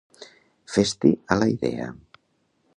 Fes-t'hi 0.77 1.11
a 1.35 1.39
la 1.43 1.51
idea! 1.53 1.93